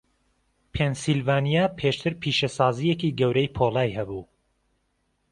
[0.73, 4.23] پێنسیلڤانیا پێشتر پیشەسازییەکی گەورەی پۆڵای هەبوو.